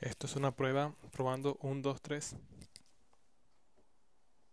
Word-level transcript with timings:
Esto 0.00 0.26
es 0.26 0.34
una 0.34 0.50
prueba, 0.56 0.94
probando 1.12 1.58
un 1.60 1.82
2 1.82 2.00
3 2.00 2.34